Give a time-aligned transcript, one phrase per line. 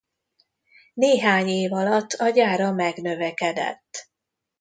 [0.93, 4.09] Néhány év alatt a gyára megnövekedett.